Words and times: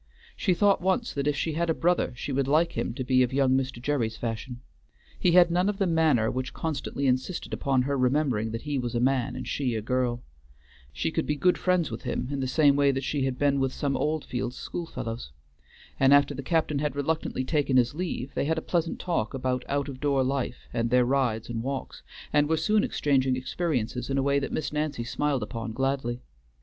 She 0.35 0.55
thought 0.55 0.81
once 0.81 1.13
that 1.13 1.27
if 1.27 1.35
she 1.35 1.53
had 1.53 1.69
a 1.69 1.75
brother 1.75 2.11
she 2.15 2.31
would 2.31 2.47
like 2.47 2.71
him 2.71 2.91
to 2.95 3.03
be 3.03 3.21
of 3.21 3.31
young 3.31 3.51
Mr. 3.51 3.79
Gerry's 3.79 4.17
fashion. 4.17 4.59
He 5.19 5.33
had 5.33 5.51
none 5.51 5.69
of 5.69 5.77
the 5.77 5.85
manner 5.85 6.31
which 6.31 6.55
constantly 6.55 7.05
insisted 7.05 7.53
upon 7.53 7.83
her 7.83 7.95
remembering 7.95 8.49
that 8.49 8.63
he 8.63 8.79
was 8.79 8.95
a 8.95 8.99
man 8.99 9.35
and 9.35 9.47
she 9.47 9.75
a 9.75 9.81
girl; 9.83 10.23
she 10.91 11.11
could 11.11 11.27
be 11.27 11.35
good 11.35 11.55
friends 11.55 11.91
with 11.91 12.01
him 12.01 12.29
in 12.31 12.39
the 12.39 12.47
same 12.47 12.75
way 12.75 12.89
that 12.89 13.03
she 13.03 13.25
had 13.25 13.37
been 13.37 13.59
with 13.59 13.71
some 13.71 13.95
Oldfields 13.95 14.55
schoolfellows, 14.55 15.31
and 15.99 16.15
after 16.15 16.33
the 16.33 16.41
captain 16.41 16.79
had 16.79 16.95
reluctantly 16.95 17.43
taken 17.43 17.77
his 17.77 17.93
leave, 17.93 18.33
they 18.33 18.45
had 18.45 18.57
a 18.57 18.61
pleasant 18.63 18.99
talk 18.99 19.35
about 19.35 19.63
out 19.69 19.87
of 19.87 19.99
door 19.99 20.23
life 20.23 20.67
and 20.73 20.89
their 20.89 21.05
rides 21.05 21.47
and 21.47 21.61
walks, 21.61 22.01
and 22.33 22.49
were 22.49 22.57
soon 22.57 22.83
exchanging 22.83 23.35
experiences 23.35 24.09
in 24.09 24.17
a 24.17 24.23
way 24.23 24.39
that 24.39 24.51
Miss 24.51 24.73
Nancy 24.73 25.03
smiled 25.03 25.43
upon 25.43 25.73
gladly. 25.73 26.21